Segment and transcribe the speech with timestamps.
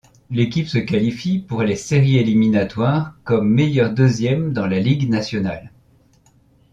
[0.31, 5.71] L'équipe se qualifie pour les séries éliminatoires comme meilleur deuxième dans la Ligue nationale.